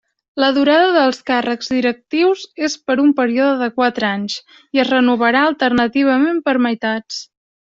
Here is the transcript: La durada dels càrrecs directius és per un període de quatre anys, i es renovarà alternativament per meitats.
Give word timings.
La 0.43 0.47
durada 0.53 0.85
dels 0.93 1.19
càrrecs 1.27 1.67
directius 1.73 2.45
és 2.69 2.77
per 2.87 2.95
un 3.05 3.13
període 3.19 3.53
de 3.61 3.69
quatre 3.77 4.09
anys, 4.13 4.39
i 4.79 4.83
es 4.85 4.91
renovarà 4.95 5.45
alternativament 5.51 6.43
per 6.49 6.57
meitats. 6.69 7.23